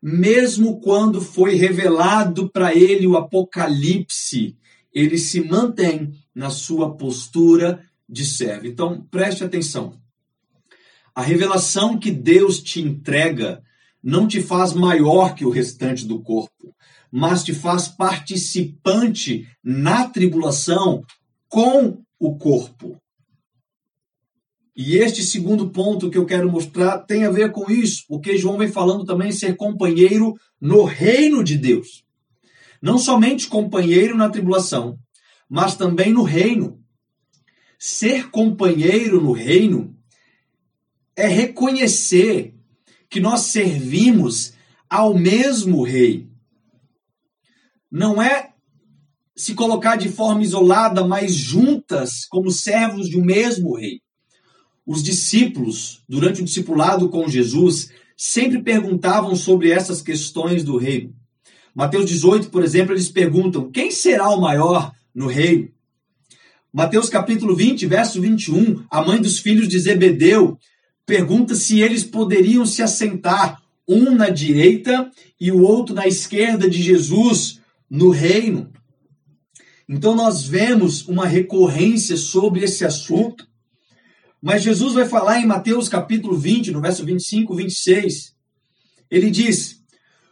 Mesmo 0.03 0.81
quando 0.81 1.21
foi 1.21 1.55
revelado 1.55 2.49
para 2.49 2.75
ele 2.75 3.07
o 3.07 3.15
Apocalipse, 3.15 4.57
ele 4.93 5.17
se 5.17 5.39
mantém 5.39 6.11
na 6.35 6.49
sua 6.49 6.97
postura 6.97 7.81
de 8.09 8.25
servo. 8.25 8.67
Então, 8.67 9.01
preste 9.09 9.45
atenção. 9.45 9.97
A 11.15 11.21
revelação 11.21 11.97
que 11.97 12.11
Deus 12.11 12.61
te 12.61 12.81
entrega 12.81 13.63
não 14.03 14.27
te 14.27 14.41
faz 14.41 14.73
maior 14.73 15.33
que 15.33 15.45
o 15.45 15.49
restante 15.49 16.05
do 16.05 16.21
corpo, 16.21 16.75
mas 17.09 17.41
te 17.41 17.53
faz 17.53 17.87
participante 17.87 19.47
na 19.63 20.09
tribulação 20.09 21.01
com 21.55 22.03
o 22.19 22.37
corpo. 22.37 23.01
E 24.75 24.97
este 24.97 25.23
segundo 25.23 25.69
ponto 25.69 26.09
que 26.09 26.17
eu 26.17 26.25
quero 26.25 26.51
mostrar 26.51 26.97
tem 26.99 27.23
a 27.23 27.31
ver 27.31 27.53
com 27.53 27.71
isso, 27.71 28.03
porque 28.09 28.37
João 28.37 28.57
vem 28.57 28.67
falando 28.67 29.05
também 29.05 29.31
ser 29.31 29.55
companheiro 29.55 30.33
no 30.59 30.83
reino 30.83 31.41
de 31.41 31.57
Deus. 31.57 32.03
Não 32.81 32.97
somente 32.97 33.47
companheiro 33.47 34.17
na 34.17 34.27
tribulação, 34.27 34.99
mas 35.47 35.77
também 35.77 36.11
no 36.11 36.23
reino. 36.23 36.77
Ser 37.79 38.29
companheiro 38.31 39.21
no 39.21 39.31
reino 39.31 39.95
é 41.15 41.25
reconhecer 41.25 42.53
que 43.09 43.21
nós 43.21 43.43
servimos 43.43 44.51
ao 44.89 45.13
mesmo 45.13 45.83
rei. 45.83 46.27
Não 47.89 48.21
é 48.21 48.54
se 49.35 49.53
colocar 49.53 49.97
de 49.97 50.09
forma 50.09 50.43
isolada, 50.43 51.05
mas 51.05 51.33
juntas 51.33 52.25
como 52.29 52.49
servos 52.49 53.09
de 53.09 53.19
um 53.19 53.23
mesmo 53.23 53.75
rei. 53.75 54.01
Os 54.85 55.03
discípulos, 55.03 56.03
durante 56.07 56.41
o 56.41 56.45
discipulado 56.45 57.09
com 57.09 57.27
Jesus, 57.27 57.89
sempre 58.15 58.61
perguntavam 58.61 59.35
sobre 59.35 59.71
essas 59.71 60.01
questões 60.01 60.63
do 60.63 60.77
reino. 60.77 61.13
Mateus 61.73 62.05
18, 62.05 62.49
por 62.49 62.63
exemplo, 62.63 62.93
eles 62.93 63.09
perguntam: 63.09 63.69
quem 63.69 63.91
será 63.91 64.29
o 64.29 64.39
maior 64.39 64.93
no 65.13 65.27
reino? 65.27 65.69
Mateus 66.71 67.09
capítulo 67.09 67.55
20, 67.55 67.85
verso 67.87 68.21
21, 68.21 68.85
a 68.89 69.01
mãe 69.01 69.21
dos 69.21 69.39
filhos 69.39 69.67
de 69.67 69.79
Zebedeu 69.79 70.57
pergunta 71.05 71.55
se 71.55 71.81
eles 71.81 72.03
poderiam 72.03 72.65
se 72.65 72.81
assentar, 72.81 73.61
um 73.87 74.11
na 74.13 74.29
direita 74.29 75.09
e 75.39 75.51
o 75.51 75.61
outro 75.61 75.93
na 75.93 76.07
esquerda 76.07 76.69
de 76.69 76.81
Jesus 76.81 77.59
no 77.89 78.09
reino. 78.09 78.74
Então 79.87 80.15
nós 80.15 80.45
vemos 80.45 81.07
uma 81.07 81.25
recorrência 81.25 82.17
sobre 82.17 82.63
esse 82.63 82.85
assunto 82.85 83.47
mas 84.45 84.61
Jesus 84.61 84.93
vai 84.93 85.07
falar 85.07 85.39
em 85.39 85.45
Mateus 85.47 85.89
capítulo 85.89 86.37
20, 86.37 86.69
no 86.69 86.79
verso 86.79 87.03
25, 87.03 87.55
26. 87.55 88.35
Ele 89.09 89.31
diz: 89.31 89.81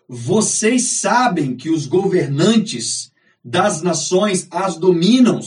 Vocês 0.07 0.83
sabem 0.83 1.55
que 1.55 1.71
os 1.71 1.87
governantes 1.87 3.11
das 3.43 3.81
nações 3.81 4.47
as 4.51 4.77
dominam 4.77 5.39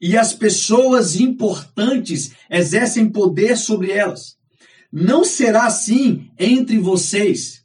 e 0.00 0.16
as 0.16 0.32
pessoas 0.32 1.14
importantes 1.14 2.32
exercem 2.50 3.08
poder 3.08 3.56
sobre 3.56 3.92
elas. 3.92 4.36
Não 4.92 5.24
será 5.24 5.66
assim 5.66 6.28
entre 6.36 6.80
vocês. 6.80 7.62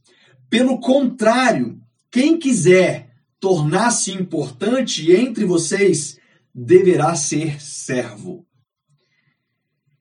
Pelo 0.51 0.79
contrário, 0.79 1.81
quem 2.12 2.38
quiser 2.38 3.10
tornar-se 3.39 4.12
importante 4.12 5.12
entre 5.12 5.46
vocês 5.46 6.17
deverá 6.53 7.15
ser 7.15 7.62
servo. 7.62 8.46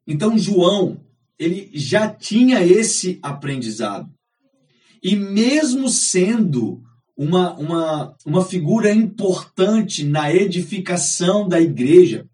Então 0.06 0.38
João, 0.38 1.00
ele 1.38 1.70
já 1.74 2.08
tinha 2.08 2.64
esse 2.64 3.18
aprendizado. 3.22 4.10
E 5.02 5.14
mesmo 5.14 5.88
sendo 5.88 6.82
uma, 7.16 7.54
uma, 7.54 8.16
uma 8.24 8.44
figura 8.44 8.92
importante 8.92 10.04
na 10.04 10.32
edificação 10.32 11.48
da 11.48 11.60
igreja, 11.60 12.26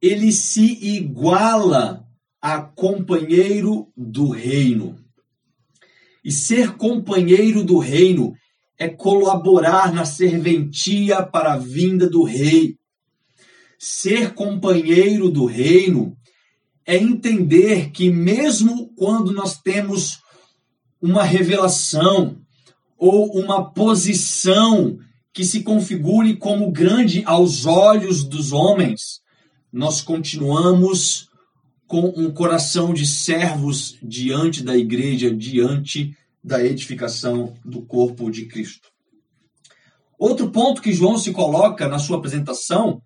ele 0.00 0.32
se 0.32 0.78
iguala 0.96 2.04
a 2.40 2.60
companheiro 2.60 3.90
do 3.96 4.28
reino. 4.28 4.96
E 6.24 6.30
ser 6.30 6.76
companheiro 6.76 7.64
do 7.64 7.78
reino 7.78 8.34
é 8.78 8.88
colaborar 8.88 9.92
na 9.92 10.04
serventia 10.04 11.22
para 11.22 11.54
a 11.54 11.58
vinda 11.58 12.08
do 12.08 12.22
rei. 12.22 12.76
Ser 13.78 14.34
companheiro 14.34 15.28
do 15.28 15.46
reino 15.46 16.16
é 16.86 16.96
entender 16.96 17.90
que, 17.90 18.10
mesmo 18.10 18.90
quando 18.94 19.32
nós 19.32 19.60
temos 19.60 20.20
uma 21.02 21.22
revelação 21.22 22.38
ou 22.96 23.32
uma 23.38 23.70
posição 23.72 24.98
que 25.32 25.44
se 25.44 25.62
configure 25.62 26.36
como 26.36 26.70
grande 26.70 27.22
aos 27.24 27.66
olhos 27.66 28.24
dos 28.24 28.52
homens, 28.52 29.20
nós 29.72 30.00
continuamos 30.00 31.28
com 31.86 32.12
um 32.16 32.30
coração 32.30 32.92
de 32.92 33.06
servos 33.06 33.96
diante 34.02 34.62
da 34.62 34.76
igreja, 34.76 35.34
diante 35.34 36.16
da 36.42 36.64
edificação 36.64 37.54
do 37.64 37.82
corpo 37.82 38.30
de 38.30 38.46
Cristo. 38.46 38.88
Outro 40.18 40.50
ponto 40.50 40.82
que 40.82 40.92
João 40.92 41.16
se 41.16 41.32
coloca 41.32 41.88
na 41.88 41.98
sua 41.98 42.18
apresentação 42.18 43.02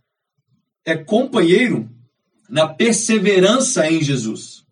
é 0.84 0.96
companheiro 0.96 1.90
na 2.48 2.66
perseverança 2.66 3.90
em 3.90 4.02
Jesus. 4.02 4.64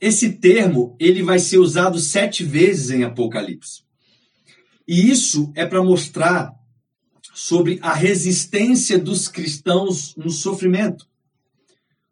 Esse 0.00 0.32
termo 0.32 0.96
ele 0.98 1.22
vai 1.22 1.38
ser 1.38 1.58
usado 1.58 1.98
sete 1.98 2.44
vezes 2.44 2.90
em 2.90 3.02
Apocalipse. 3.02 3.82
E 4.86 5.10
isso 5.10 5.52
é 5.54 5.66
para 5.66 5.82
mostrar 5.82 6.54
sobre 7.34 7.78
a 7.82 7.92
resistência 7.92 8.98
dos 8.98 9.28
cristãos 9.28 10.14
no 10.16 10.30
sofrimento. 10.30 11.06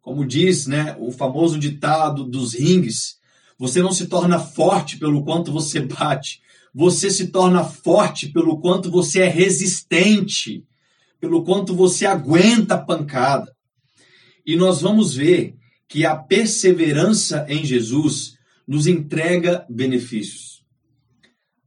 Como 0.01 0.25
diz 0.25 0.67
né, 0.67 0.95
o 0.99 1.11
famoso 1.11 1.57
ditado 1.57 2.23
dos 2.23 2.53
rings, 2.53 3.17
você 3.57 3.81
não 3.81 3.91
se 3.91 4.07
torna 4.07 4.39
forte 4.39 4.97
pelo 4.97 5.23
quanto 5.23 5.51
você 5.51 5.79
bate, 5.79 6.41
você 6.73 7.09
se 7.09 7.27
torna 7.27 7.63
forte 7.63 8.27
pelo 8.27 8.59
quanto 8.59 8.91
você 8.91 9.21
é 9.21 9.27
resistente, 9.29 10.65
pelo 11.19 11.43
quanto 11.43 11.73
você 11.73 12.05
aguenta 12.05 12.75
a 12.75 12.81
pancada. 12.81 13.55
E 14.45 14.55
nós 14.55 14.81
vamos 14.81 15.15
ver 15.15 15.55
que 15.87 16.05
a 16.05 16.15
perseverança 16.15 17.45
em 17.47 17.63
Jesus 17.63 18.35
nos 18.67 18.87
entrega 18.87 19.65
benefícios. 19.69 20.63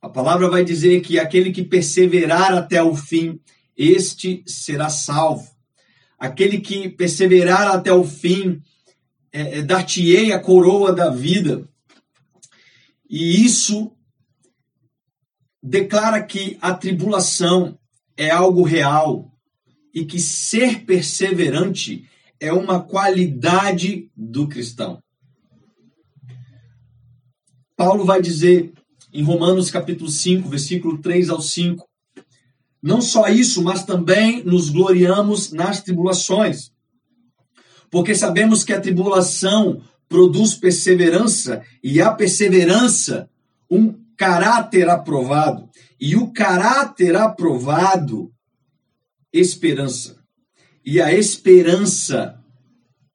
A 0.01 0.09
palavra 0.09 0.49
vai 0.49 0.65
dizer 0.65 1.01
que 1.01 1.19
aquele 1.19 1.51
que 1.51 1.63
perseverar 1.63 2.53
até 2.55 2.83
o 2.83 2.95
fim, 2.95 3.41
este 3.77 4.43
será 4.47 4.89
salvo. 4.89 5.49
Aquele 6.19 6.61
que 6.61 6.89
perseverar 6.89 7.69
até 7.69 7.93
o 7.93 8.05
fim, 8.05 8.61
é, 9.33 9.59
é, 9.59 9.63
dar-te-ei 9.63 10.33
a 10.33 10.39
coroa 10.39 10.93
da 10.93 11.11
vida. 11.11 11.69
E 13.09 13.45
isso 13.45 13.93
declara 15.63 16.23
que 16.23 16.59
a 16.61 16.75
tribulação 16.75 17.79
é 18.17 18.31
algo 18.31 18.63
real 18.63 19.33
e 19.95 20.05
que 20.05 20.19
ser 20.19 20.85
perseverante 20.85 22.09
é 22.41 22.53
uma 22.53 22.81
qualidade 22.81 24.11
do 24.17 24.47
cristão. 24.47 25.03
Paulo 27.77 28.05
vai 28.05 28.21
dizer 28.21 28.73
em 29.13 29.23
Romanos 29.23 29.71
capítulo 29.71 30.11
5, 30.11 30.49
versículo 30.49 30.99
3 30.99 31.31
ao 31.31 31.41
5, 31.41 31.89
não 32.83 33.01
só 33.01 33.29
isso, 33.29 33.63
mas 33.63 33.85
também 33.85 34.45
nos 34.45 34.69
gloriamos 34.69 35.51
nas 35.51 35.83
tribulações, 35.83 36.71
porque 37.91 38.15
sabemos 38.15 38.63
que 38.63 38.73
a 38.73 38.81
tribulação 38.81 39.83
produz 40.09 40.55
perseverança 40.55 41.63
e 41.83 42.01
a 42.01 42.11
perseverança 42.13 43.29
um 43.71 43.95
caráter 44.17 44.89
aprovado 44.89 45.69
e 46.01 46.17
o 46.17 46.33
caráter 46.33 47.17
aprovado 47.17 48.33
esperança. 49.33 50.19
E 50.85 51.01
a 51.01 51.13
esperança 51.13 52.43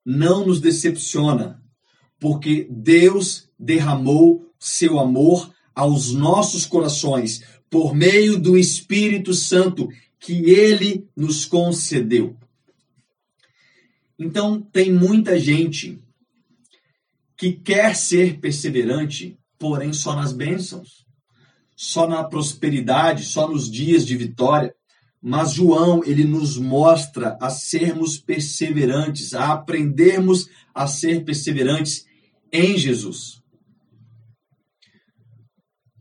não 0.06 0.46
nos 0.46 0.60
decepciona, 0.60 1.62
porque 2.20 2.68
Deus 2.70 3.50
derramou 3.58 4.54
seu 4.60 5.00
amor 5.00 5.52
aos 5.74 6.14
nossos 6.14 6.66
corações 6.66 7.42
por 7.70 7.96
meio 7.96 8.38
do 8.38 8.58
Espírito 8.58 9.34
Santo 9.34 9.90
que 10.20 10.50
ele 10.50 11.08
nos 11.16 11.46
concedeu. 11.46 12.38
Então, 14.18 14.62
tem 14.62 14.94
muita 14.94 15.40
gente 15.40 16.00
que 17.44 17.52
quer 17.52 17.94
ser 17.94 18.40
perseverante, 18.40 19.38
porém 19.60 19.92
só 19.92 20.16
nas 20.16 20.32
bênçãos, 20.32 21.06
só 21.76 22.08
na 22.08 22.24
prosperidade, 22.24 23.26
só 23.26 23.50
nos 23.50 23.70
dias 23.70 24.06
de 24.06 24.16
vitória. 24.16 24.74
Mas 25.22 25.52
João, 25.52 26.02
ele 26.06 26.24
nos 26.24 26.58
mostra 26.58 27.38
a 27.42 27.50
sermos 27.50 28.18
perseverantes, 28.18 29.34
a 29.34 29.52
aprendermos 29.52 30.48
a 30.74 30.88
ser 30.88 31.26
perseverantes 31.26 32.06
em 32.50 32.78
Jesus. 32.78 33.42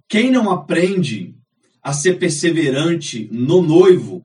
Quem 0.09 0.31
não 0.31 0.49
aprende 0.49 1.35
a 1.83 1.93
ser 1.93 2.21
perseverante 2.21 3.29
no 3.33 3.61
noivo, 3.61 4.25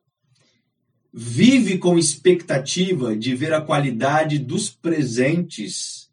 vive 1.11 1.79
com 1.79 1.97
expectativa 1.97 3.17
de 3.17 3.33
ver 3.33 3.53
a 3.55 3.61
qualidade 3.61 4.37
dos 4.37 4.69
presentes 4.69 6.06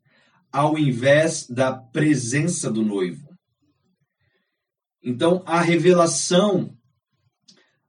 ao 0.54 0.78
invés 0.78 1.48
da 1.48 1.72
presença 1.72 2.70
do 2.70 2.84
noivo. 2.84 3.28
Então, 5.02 5.42
a 5.44 5.60
revelação 5.60 6.78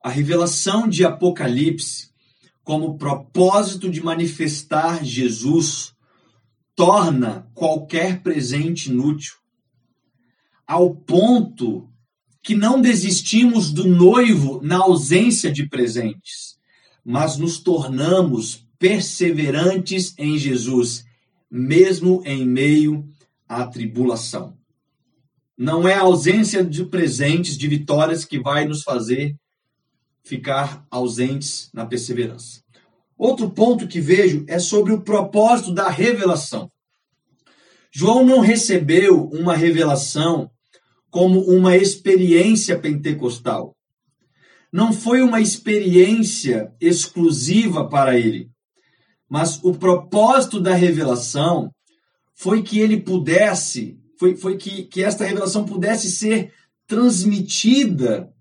a 0.02 0.10
revelação 0.10 0.88
de 0.88 1.06
Apocalipse 1.06 2.10
como 2.64 2.98
propósito 2.98 3.90
de 3.90 4.04
manifestar 4.04 5.04
Jesus 5.04 5.94
torna 6.76 7.48
qualquer 7.54 8.22
presente 8.22 8.90
inútil, 8.90 9.36
ao 10.66 10.96
ponto 10.96 11.88
que 12.44 12.56
não 12.56 12.82
desistimos 12.82 13.72
do 13.72 13.88
noivo 13.88 14.60
na 14.64 14.78
ausência 14.78 15.52
de 15.52 15.68
presentes, 15.70 16.58
mas 17.04 17.38
nos 17.38 17.60
tornamos 17.60 18.68
perseverantes 18.80 20.14
em 20.18 20.38
Jesus, 20.38 21.05
mesmo 21.56 22.22
em 22.26 22.46
meio 22.46 23.08
à 23.48 23.66
tribulação. 23.66 24.58
Não 25.58 25.88
é 25.88 25.94
a 25.94 26.02
ausência 26.02 26.62
de 26.66 26.84
presentes, 26.84 27.58
de 27.58 27.66
vitórias, 27.66 28.26
que 28.26 28.38
vai 28.38 28.66
nos 28.66 28.84
fazer 28.84 29.38
ficar 30.22 30.86
ausentes 30.92 31.70
na 31.74 31.86
perseverança. 31.86 32.62
Outro 33.18 33.50
ponto 33.50 33.88
que 33.88 34.02
vejo 34.02 34.44
é 34.50 34.60
sobre 34.60 34.92
o 34.92 35.02
propósito 35.02 35.74
da 35.74 35.90
revelação. 35.90 36.70
João 37.90 38.26
não 38.26 38.42
recebeu 38.42 39.30
uma 39.30 39.56
revelação 39.56 40.52
como 41.10 41.40
uma 41.40 41.78
experiência 41.78 42.78
pentecostal. 42.78 43.74
Não 44.74 44.92
foi 44.92 45.22
uma 45.22 45.40
experiência 45.40 46.74
exclusiva 46.82 47.88
para 47.88 48.20
ele, 48.20 48.52
mas 49.30 49.64
o 49.64 49.74
propósito 49.74 50.60
da 50.60 50.74
revelação 50.74 51.72
foi 52.34 52.62
que 52.62 52.80
ele 52.80 53.02
pudesse, 53.02 54.00
foi, 54.20 54.36
foi 54.36 54.58
que, 54.58 54.84
que 54.84 55.04
esta 55.04 55.26
revelação 55.26 55.66
pudesse 55.66 56.12
ser 56.12 56.54
transmitida 56.88 58.34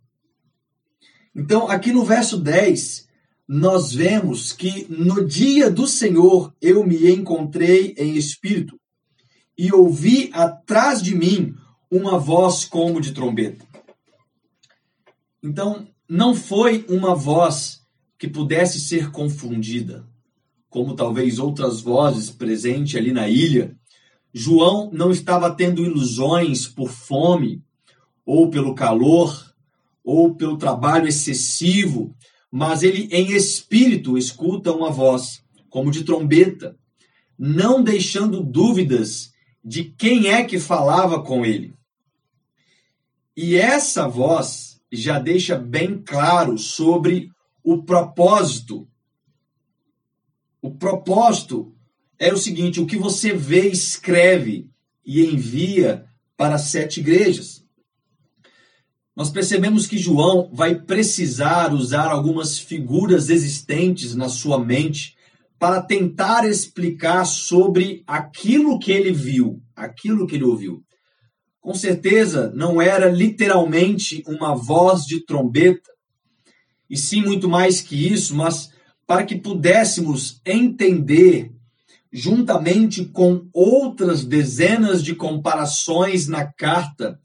então, 1.35 1.69
aqui 1.69 1.93
no 1.93 2.05
verso 2.05 2.39
10, 2.39 3.09
nós 3.49 3.93
vemos 3.93 4.53
que 4.53 4.87
no 4.89 5.27
dia 5.27 5.69
do 5.69 5.87
Senhor 5.87 6.55
eu 6.61 6.87
me 6.87 7.11
encontrei 7.11 7.95
em 7.99 8.15
espírito 8.15 8.79
e 9.59 9.73
ouvi 9.73 10.31
atrás 10.33 11.03
de 11.03 11.15
mim 11.15 11.55
uma 11.91 12.19
voz 12.19 12.65
como 12.65 13.01
de 13.01 13.13
trombeta. 13.13 13.67
Então, 15.43 15.89
não 16.09 16.35
foi 16.35 16.87
uma 16.89 17.15
voz 17.15 17.83
que 18.17 18.29
pudesse 18.29 18.81
ser 18.81 19.11
confundida, 19.11 20.07
como 20.75 20.97
talvez 20.97 21.39
outras 21.39 21.81
vozes 21.81 22.31
presentes 22.31 22.97
ali 22.97 23.13
na 23.13 23.29
ilha. 23.29 23.77
João 24.33 24.91
não 24.93 25.13
estava 25.13 25.49
tendo 25.55 25.85
ilusões 25.85 26.67
por 26.67 26.91
fome 26.91 27.63
ou 28.27 28.51
pelo 28.51 28.75
calor 28.75 29.55
ou 30.03 30.35
pelo 30.35 30.59
trabalho 30.59 31.07
excessivo, 31.07 32.13
mas 32.51 32.83
ele 32.83 33.09
em 33.13 33.31
espírito 33.37 34.19
escuta 34.19 34.73
uma 34.73 34.91
voz, 34.91 35.45
como 35.71 35.93
de 35.93 36.03
trombeta, 36.03 36.77
não 37.39 37.81
deixando 37.81 38.43
dúvidas 38.43 39.33
de 39.65 39.85
quem 39.85 40.27
é 40.27 40.43
que 40.43 40.59
falava 40.59 41.23
com 41.23 41.47
ele. 41.47 41.73
E 43.37 43.55
essa 43.55 44.09
voz 44.09 44.81
já 44.91 45.21
deixa 45.21 45.57
bem 45.57 46.03
claro 46.05 46.59
sobre 46.59 47.31
o 47.63 47.85
propósito. 47.85 48.89
O 50.65 50.71
propósito 50.71 51.75
é 52.19 52.33
o 52.33 52.39
seguinte: 52.39 52.81
o 52.81 52.87
que 52.87 52.97
você 52.97 53.35
vê, 53.35 53.69
escreve 53.69 54.71
e 55.05 55.25
envia 55.25 56.07
para 56.37 56.59
sete 56.59 57.01
igrejas 57.01 57.65
nós 59.17 59.31
percebemos 59.31 59.87
que 59.87 59.97
João 59.97 60.51
vai 60.53 60.75
precisar 60.75 61.73
usar 61.73 62.11
algumas 62.11 62.59
figuras 62.59 63.31
existentes 63.31 64.15
na 64.15 64.29
sua 64.29 64.59
mente 64.59 65.15
para 65.57 65.81
tentar 65.81 66.45
explicar 66.45 67.25
sobre 67.25 68.03
aquilo 68.07 68.79
que 68.79 68.91
ele 68.91 69.13
viu, 69.13 69.63
aquilo 69.77 70.27
que 70.27 70.35
ele 70.35 70.45
ouviu. 70.45 70.83
com 71.61 71.75
certeza 71.75 72.53
não 72.55 72.83
era 72.83 73.09
literalmente 73.09 74.23
uma 74.27 74.55
voz 74.55 75.05
de 75.07 75.25
trombeta, 75.25 75.91
e 76.91 76.97
sim 76.97 77.23
muito 77.23 77.49
mais 77.49 77.81
que 77.81 78.13
isso, 78.13 78.35
mas 78.35 78.71
para 79.07 79.25
que 79.25 79.37
pudéssemos 79.37 80.41
entender, 80.45 81.53
juntamente 82.13 83.05
com 83.05 83.49
outras 83.53 84.25
dezenas 84.25 85.03
de 85.03 85.15
comparações 85.15 86.27
na 86.27 86.45
carta, 86.45 87.19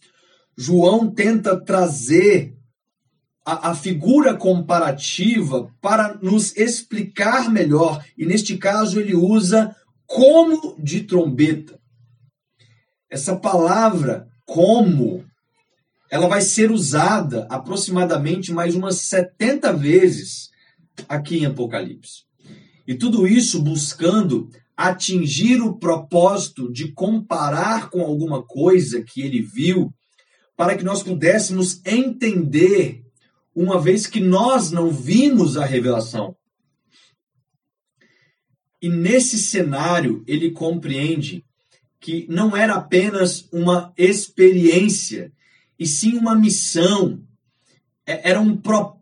João 0.58 1.10
tenta 1.10 1.60
trazer 1.60 2.56
a, 3.46 3.70
a, 3.70 3.76
figura 3.76 4.36
comparativa 4.36 5.72
para 5.82 6.16
nos 6.22 6.56
explicar 6.58 7.50
melhor, 7.50 8.04
e 8.18 8.26
neste 8.26 8.58
caso 8.58 9.00
ele 9.00 9.16
usa 9.16 9.76
como 10.06 10.76
de 10.78 11.04
trombeta. 11.04 11.80
Essa 13.10 13.36
palavra 13.36 14.28
como 14.46 15.24
ela 16.12 16.28
vai 16.28 16.42
ser 16.42 16.72
usada 16.72 17.48
aproximadamente 17.50 18.52
mais 18.52 18.76
umas 18.76 18.98
70 18.98 19.72
vezes 19.74 20.50
aqui 21.08 21.38
em 21.38 21.46
Apocalipse. 21.46 22.24
E 22.88 22.96
tudo 22.96 23.28
isso 23.28 23.62
buscando 23.62 24.50
atingir 24.76 25.62
o 25.62 25.78
propósito 25.78 26.72
de 26.72 26.92
comparar 26.92 27.90
com 27.90 28.02
alguma 28.02 28.42
coisa 28.42 29.04
que 29.04 29.22
ele 29.22 29.42
viu, 29.42 29.94
para 30.56 30.76
que 30.76 30.84
nós 30.84 31.04
pudéssemos 31.04 31.82
entender, 31.86 33.04
uma 33.54 33.80
vez 33.80 34.08
que 34.08 34.20
nós 34.20 34.72
não 34.72 34.90
vimos 34.90 35.58
a 35.58 35.66
revelação. 35.66 36.36
E 38.82 38.90
nesse 38.90 39.38
cenário, 39.38 40.24
ele 40.26 40.52
compreende 40.52 41.46
que 42.00 42.26
não 42.30 42.56
era 42.56 42.76
apenas 42.76 43.48
uma 43.52 43.94
experiência, 43.98 45.32
e 45.78 45.86
sim 45.86 46.18
uma 46.18 46.34
missão, 46.34 47.22
é, 48.06 48.30
era 48.30 48.40
um 48.40 48.56
propósito 48.56 48.99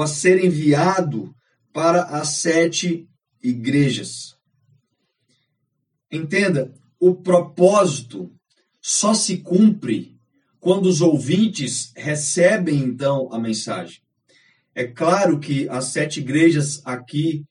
a 0.00 0.06
ser 0.06 0.44
enviado 0.44 1.34
para 1.72 2.04
as 2.04 2.28
sete 2.36 3.08
igrejas. 3.42 4.36
Entenda, 6.10 6.72
o 7.00 7.16
propósito 7.16 8.30
só 8.80 9.12
se 9.12 9.38
cumpre 9.38 10.16
quando 10.60 10.86
os 10.86 11.00
ouvintes 11.00 11.92
recebem 11.96 12.78
então 12.78 13.28
a 13.32 13.38
mensagem. 13.38 14.00
É 14.74 14.84
claro 14.86 15.40
que 15.40 15.68
as 15.68 15.86
sete 15.86 16.20
igrejas 16.20 16.80
aqui 16.84 17.44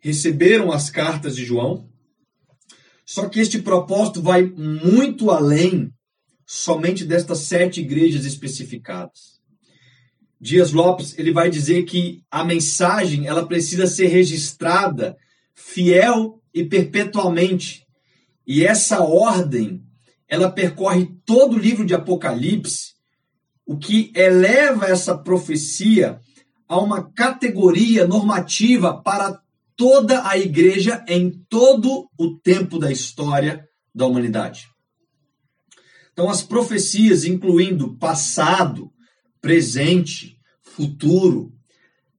receberam 0.00 0.72
as 0.72 0.90
cartas 0.90 1.36
de 1.36 1.44
João, 1.44 1.88
só 3.06 3.28
que 3.28 3.40
este 3.40 3.62
propósito 3.62 4.20
vai 4.20 4.42
muito 4.42 5.30
além 5.30 5.92
somente 6.44 7.04
destas 7.04 7.38
sete 7.40 7.80
igrejas 7.80 8.24
especificadas. 8.24 9.31
Dias 10.42 10.72
Lopes 10.72 11.16
ele 11.16 11.32
vai 11.32 11.48
dizer 11.48 11.84
que 11.84 12.24
a 12.28 12.42
mensagem 12.44 13.28
ela 13.28 13.46
precisa 13.46 13.86
ser 13.86 14.08
registrada 14.08 15.16
fiel 15.54 16.42
e 16.52 16.64
perpetualmente. 16.64 17.86
E 18.44 18.66
essa 18.66 19.04
ordem 19.04 19.84
ela 20.26 20.50
percorre 20.50 21.14
todo 21.24 21.54
o 21.54 21.58
livro 21.58 21.86
de 21.86 21.94
Apocalipse, 21.94 22.94
o 23.64 23.78
que 23.78 24.12
eleva 24.16 24.86
essa 24.86 25.16
profecia 25.16 26.18
a 26.66 26.76
uma 26.76 27.08
categoria 27.12 28.04
normativa 28.04 29.00
para 29.00 29.40
toda 29.76 30.28
a 30.28 30.36
igreja 30.36 31.04
em 31.06 31.30
todo 31.48 32.10
o 32.18 32.36
tempo 32.38 32.80
da 32.80 32.90
história 32.90 33.64
da 33.94 34.06
humanidade. 34.06 34.66
Então, 36.12 36.28
as 36.28 36.42
profecias, 36.42 37.24
incluindo 37.24 37.96
passado, 37.96 38.90
presente, 39.42 40.31
futuro, 40.74 41.52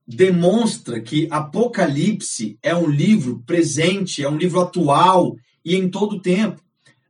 demonstra 0.08 1.02
que 1.02 1.28
Apocalipse 1.32 2.58
é 2.62 2.76
um 2.76 2.88
livro 2.88 3.42
presente, 3.46 4.24
é 4.24 4.30
um 4.30 4.38
livro 4.38 4.60
atual 4.60 5.36
e 5.66 5.76
em 5.76 5.90
todo 5.90 6.22
tempo. 6.22 6.62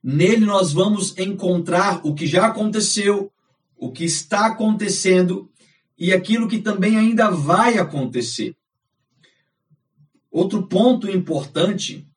Nele 0.02 0.46
nós 0.46 0.72
vamos 0.72 1.18
encontrar 1.18 2.02
o 2.06 2.14
que 2.14 2.26
já 2.26 2.48
aconteceu, 2.48 3.32
o 3.78 3.92
que 3.92 4.06
está 4.06 4.48
acontecendo 4.48 5.50
e 5.98 6.14
aquilo 6.14 6.48
que 6.48 6.60
também 6.60 6.98
ainda 6.98 7.30
vai 7.30 7.78
acontecer. 7.78 8.56
Outro 10.32 10.64
ponto 10.64 11.10
importante 11.10 12.08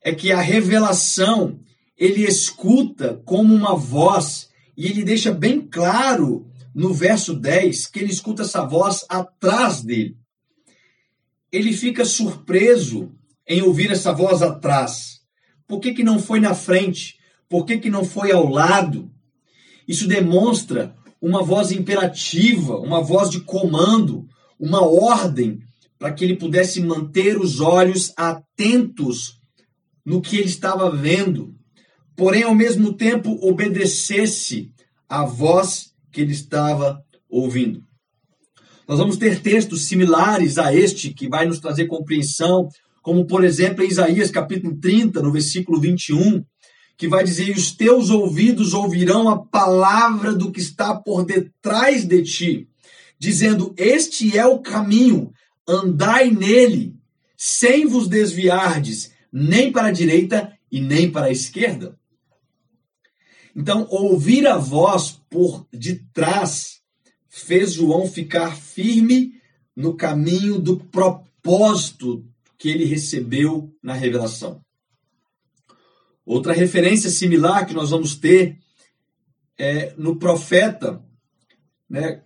é 0.00 0.12
que 0.12 0.32
a 0.32 0.40
revelação 0.40 1.60
ele 1.96 2.24
escuta 2.24 3.20
como 3.24 3.54
uma 3.54 3.76
voz 3.76 4.50
e 4.76 4.86
ele 4.86 5.04
deixa 5.04 5.32
bem 5.32 5.60
claro 5.60 6.51
no 6.74 6.92
verso 6.92 7.34
10 7.34 7.86
que 7.86 8.00
ele 8.00 8.12
escuta 8.12 8.42
essa 8.42 8.64
voz 8.64 9.04
atrás 9.08 9.82
dele. 9.82 10.16
Ele 11.50 11.72
fica 11.72 12.04
surpreso 12.04 13.12
em 13.46 13.62
ouvir 13.62 13.90
essa 13.90 14.12
voz 14.12 14.40
atrás. 14.42 15.20
Por 15.66 15.80
que, 15.80 15.92
que 15.92 16.02
não 16.02 16.18
foi 16.18 16.40
na 16.40 16.54
frente? 16.54 17.18
Por 17.48 17.66
que, 17.66 17.78
que 17.78 17.90
não 17.90 18.04
foi 18.04 18.32
ao 18.32 18.48
lado? 18.48 19.10
Isso 19.86 20.08
demonstra 20.08 20.96
uma 21.20 21.42
voz 21.42 21.70
imperativa, 21.70 22.78
uma 22.78 23.02
voz 23.02 23.30
de 23.30 23.40
comando, 23.40 24.26
uma 24.58 24.84
ordem 24.84 25.60
para 25.98 26.12
que 26.12 26.24
ele 26.24 26.36
pudesse 26.36 26.80
manter 26.80 27.38
os 27.38 27.60
olhos 27.60 28.12
atentos 28.16 29.38
no 30.04 30.20
que 30.20 30.36
ele 30.36 30.48
estava 30.48 30.90
vendo, 30.90 31.54
porém 32.16 32.42
ao 32.42 32.54
mesmo 32.54 32.94
tempo 32.94 33.38
obedecesse 33.46 34.72
à 35.08 35.24
voz 35.24 35.91
que 36.12 36.20
ele 36.20 36.32
estava 36.32 37.02
ouvindo. 37.28 37.82
Nós 38.86 38.98
vamos 38.98 39.16
ter 39.16 39.40
textos 39.40 39.86
similares 39.86 40.58
a 40.58 40.74
este 40.74 41.14
que 41.14 41.28
vai 41.28 41.46
nos 41.46 41.58
trazer 41.58 41.86
compreensão, 41.86 42.68
como 43.00 43.26
por 43.26 43.42
exemplo 43.42 43.82
em 43.82 43.88
Isaías 43.88 44.30
capítulo 44.30 44.76
30, 44.76 45.22
no 45.22 45.32
versículo 45.32 45.80
21, 45.80 46.44
que 46.96 47.08
vai 47.08 47.24
dizer: 47.24 47.50
"Os 47.56 47.72
teus 47.72 48.10
ouvidos 48.10 48.74
ouvirão 48.74 49.28
a 49.28 49.38
palavra 49.38 50.34
do 50.34 50.52
que 50.52 50.60
está 50.60 50.94
por 50.94 51.24
detrás 51.24 52.04
de 52.04 52.22
ti, 52.22 52.68
dizendo: 53.18 53.72
Este 53.76 54.36
é 54.36 54.44
o 54.44 54.58
caminho, 54.58 55.32
andai 55.66 56.30
nele, 56.30 56.94
sem 57.36 57.86
vos 57.86 58.08
desviardes, 58.08 59.12
nem 59.32 59.72
para 59.72 59.88
a 59.88 59.92
direita 59.92 60.52
e 60.70 60.80
nem 60.80 61.10
para 61.10 61.26
a 61.26 61.32
esquerda. 61.32 61.96
Então, 63.54 63.86
ouvir 63.90 64.46
a 64.46 64.56
voz 64.56 65.20
por 65.28 65.66
detrás 65.72 66.80
fez 67.28 67.72
João 67.72 68.06
ficar 68.06 68.56
firme 68.56 69.34
no 69.74 69.94
caminho 69.94 70.58
do 70.58 70.76
propósito 70.76 72.26
que 72.58 72.68
ele 72.68 72.84
recebeu 72.84 73.74
na 73.82 73.94
revelação. 73.94 74.60
Outra 76.24 76.52
referência 76.52 77.10
similar 77.10 77.66
que 77.66 77.74
nós 77.74 77.90
vamos 77.90 78.14
ter 78.14 78.58
é 79.58 79.92
no 79.96 80.16
profeta, 80.16 81.02
né, 81.88 82.22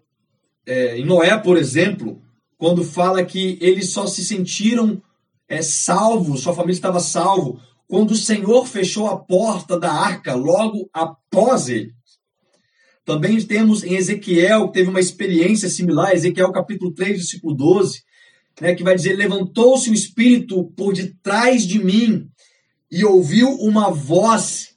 é, 0.67 0.99
em 0.99 1.05
Noé, 1.05 1.37
por 1.39 1.57
exemplo, 1.57 2.23
quando 2.59 2.85
fala 2.85 3.25
que 3.25 3.59
eles 3.61 3.91
só 3.91 4.07
se 4.07 4.25
sentiram 4.25 5.03
é, 5.49 5.63
salvos, 5.63 6.41
sua 6.41 6.55
família 6.55 6.75
estava 6.75 7.01
salvo, 7.01 7.61
quando 7.89 8.13
o 8.13 8.17
Senhor 8.17 8.67
fechou 8.67 9.07
a 9.07 9.17
porta 9.17 9.79
da 9.79 9.93
arca 9.93 10.35
logo 10.35 10.89
após 10.93 11.69
ele. 11.69 11.95
Também 13.05 13.41
temos 13.41 13.85
em 13.85 13.95
Ezequiel, 13.95 14.67
que 14.67 14.75
teve 14.75 14.91
uma 14.91 14.99
experiência 14.99 15.69
similar, 15.69 16.13
Ezequiel 16.13 16.51
capítulo 16.51 16.93
3, 16.93 17.13
versículo 17.13 17.55
12, 17.55 18.03
né, 18.61 18.75
que 18.75 18.83
vai 18.83 18.97
dizer: 18.97 19.15
Levantou-se 19.15 19.89
o 19.89 19.95
Espírito 19.95 20.65
por 20.77 20.93
detrás 20.93 21.65
de 21.65 21.79
mim 21.79 22.29
e 22.91 23.05
ouviu 23.05 23.49
uma 23.49 23.91
voz 23.91 24.75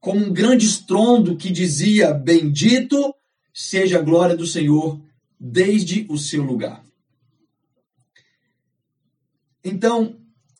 como 0.00 0.24
um 0.24 0.32
grande 0.32 0.64
estrondo 0.64 1.36
que 1.36 1.50
dizia: 1.50 2.14
Bendito 2.14 3.14
seja 3.52 3.98
a 3.98 4.02
glória 4.02 4.36
do 4.36 4.46
Senhor 4.46 4.98
desde 5.38 6.06
o 6.08 6.16
seu 6.16 6.42
lugar. 6.42 6.82
Então, 9.62 10.16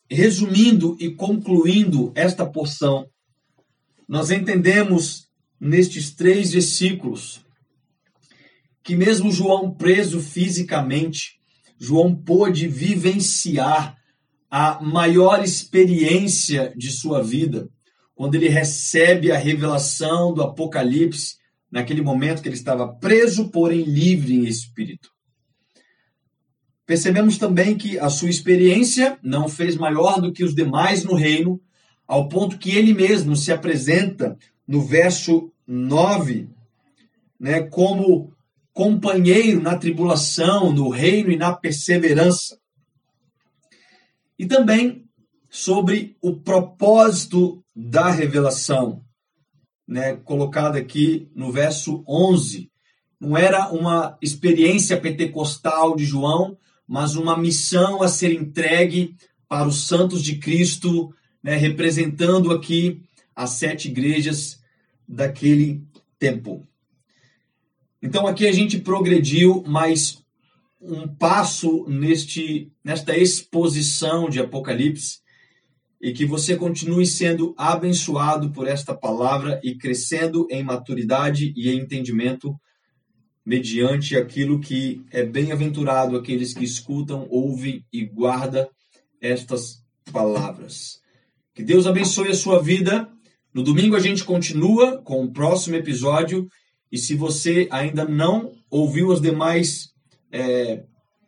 resumindo 0.09 0.95
e 0.99 1.11
concluindo 1.11 2.11
esta 2.15 2.45
porção, 2.45 3.07
nós 4.07 4.31
entendemos 4.31 5.27
nestes 5.59 6.13
três 6.13 6.51
versículos 6.51 7.41
que, 8.83 8.95
mesmo 8.95 9.31
João 9.31 9.71
preso 9.71 10.21
fisicamente, 10.21 11.37
João 11.77 12.15
pôde 12.15 12.67
vivenciar 12.67 13.97
a 14.49 14.81
maior 14.81 15.43
experiência 15.43 16.73
de 16.75 16.89
sua 16.89 17.21
vida, 17.21 17.69
quando 18.15 18.35
ele 18.35 18.47
recebe 18.47 19.31
a 19.31 19.37
revelação 19.37 20.33
do 20.33 20.41
Apocalipse, 20.41 21.35
naquele 21.69 22.01
momento 22.01 22.41
que 22.41 22.47
ele 22.47 22.55
estava 22.55 22.87
preso, 22.95 23.49
porém 23.51 23.83
livre 23.83 24.33
em 24.33 24.45
espírito. 24.45 25.09
Percebemos 26.87 27.37
também 27.37 27.77
que 27.77 27.99
a 27.99 28.09
sua 28.09 28.29
experiência 28.29 29.19
não 29.21 29.49
fez 29.49 29.75
maior 29.75 30.21
do 30.21 30.31
que 30.31 30.41
os 30.41 30.55
demais 30.55 31.03
no 31.03 31.15
reino, 31.15 31.59
ao 32.07 32.29
ponto 32.29 32.57
que 32.57 32.71
ele 32.71 32.93
mesmo 32.93 33.35
se 33.35 33.51
apresenta 33.51 34.37
no 34.65 34.81
verso 34.81 35.51
9, 35.67 36.47
né, 37.37 37.61
como 37.61 38.31
companheiro 38.71 39.61
na 39.61 39.75
tribulação, 39.75 40.71
no 40.71 40.87
reino 40.87 41.29
e 41.29 41.35
na 41.35 41.51
perseverança. 41.51 42.57
E 44.39 44.45
também 44.45 45.03
sobre 45.49 46.15
o 46.21 46.37
propósito 46.37 47.61
da 47.75 48.09
revelação, 48.09 49.03
né, 49.85 50.15
colocado 50.15 50.77
aqui 50.77 51.29
no 51.35 51.51
verso 51.51 52.01
11. 52.07 52.71
Não 53.19 53.37
era 53.37 53.67
uma 53.73 54.17
experiência 54.21 54.97
pentecostal 54.97 55.93
de 55.93 56.05
João, 56.05 56.57
mas 56.87 57.15
uma 57.15 57.37
missão 57.37 58.01
a 58.01 58.07
ser 58.07 58.31
entregue 58.31 59.15
para 59.47 59.67
os 59.67 59.87
santos 59.87 60.23
de 60.23 60.37
Cristo, 60.37 61.13
né, 61.43 61.55
representando 61.55 62.51
aqui 62.51 63.01
as 63.35 63.51
sete 63.51 63.89
igrejas 63.89 64.59
daquele 65.07 65.83
tempo. 66.17 66.67
Então 68.01 68.25
aqui 68.25 68.47
a 68.47 68.51
gente 68.51 68.79
progrediu 68.79 69.63
mais 69.65 70.23
um 70.79 71.07
passo 71.07 71.85
neste 71.87 72.71
nesta 72.83 73.17
exposição 73.17 74.29
de 74.29 74.39
Apocalipse 74.39 75.19
e 75.99 76.13
que 76.13 76.25
você 76.25 76.55
continue 76.55 77.05
sendo 77.05 77.55
abençoado 77.57 78.51
por 78.51 78.67
esta 78.67 78.93
palavra 78.93 79.59
e 79.63 79.75
crescendo 79.75 80.47
em 80.51 80.63
maturidade 80.63 81.53
e 81.55 81.69
em 81.69 81.79
entendimento 81.79 82.55
mediante 83.47 84.17
aquilo 84.17 84.59
que 84.59 85.05
é 85.09 85.23
bem-aventurado 85.23 86.17
aqueles 86.17 86.53
que 86.53 86.65
escutam, 86.65 87.25
ouvem 87.29 87.81
e 87.93 88.03
guardam 88.03 88.67
estas 89.21 89.77
palavras. 90.11 90.99
Que 91.55 91.63
Deus 91.63 91.87
abençoe 91.87 92.27
a 92.27 92.35
sua 92.35 92.61
vida. 92.61 93.09
No 93.53 93.63
domingo 93.63 93.95
a 93.95 94.01
gente 94.01 94.25
continua 94.25 95.01
com 95.01 95.23
o 95.23 95.31
próximo 95.31 95.77
episódio 95.77 96.49
e 96.91 96.97
se 96.97 97.15
você 97.15 97.69
ainda 97.71 98.03
não 98.03 98.51
ouviu 98.69 99.07
os 99.07 99.21
demais, 99.21 99.91
é, 100.29 100.83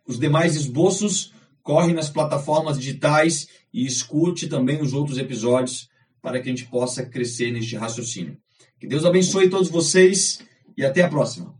os 0.06 0.18
demais 0.18 0.56
esboços, 0.56 1.32
corre 1.62 1.94
nas 1.94 2.10
plataformas 2.10 2.78
digitais 2.78 3.48
e 3.72 3.86
escute 3.86 4.46
também 4.46 4.82
os 4.82 4.92
outros 4.92 5.16
episódios 5.16 5.88
para 6.20 6.38
que 6.38 6.50
a 6.50 6.52
gente 6.52 6.68
possa 6.68 7.02
crescer 7.02 7.50
neste 7.50 7.76
raciocínio. 7.76 8.36
Que 8.78 8.86
Deus 8.86 9.06
abençoe 9.06 9.48
todos 9.48 9.70
vocês 9.70 10.40
e 10.76 10.84
até 10.84 11.00
a 11.00 11.08
próxima. 11.08 11.58